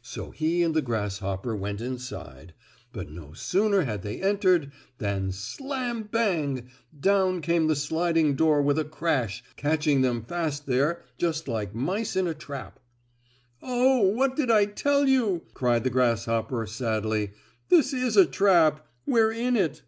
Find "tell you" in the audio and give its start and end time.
14.64-15.42